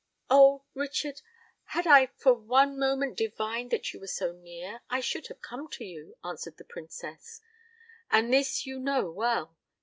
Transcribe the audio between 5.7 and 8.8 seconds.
to you," answered the Princess; "and this you